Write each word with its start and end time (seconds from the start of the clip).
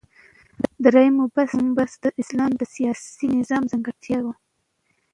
دریم 0.83 1.13
مبحث: 1.21 1.91
د 2.03 2.05
اسلام 2.21 2.51
د 2.57 2.61
سیاسی 2.75 3.25
نظام 3.39 3.63
ځانګړتیاوی 3.71 4.33